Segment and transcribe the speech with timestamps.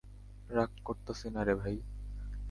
[0.49, 1.75] রাগ করতাসিনা রে ভাই!